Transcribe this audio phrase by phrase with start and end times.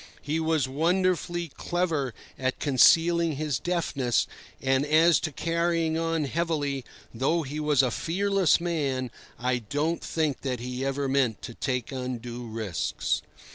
[0.23, 4.25] He was wonderfully clever at concealing his deafness,
[4.59, 10.41] and, as to carrying on heavily, though he was a fearless man, I don't think
[10.41, 13.21] that he ever meant to take undue risks.